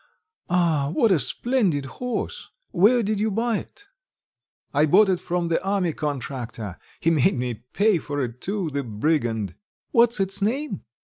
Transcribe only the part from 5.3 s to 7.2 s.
the army contractor.... He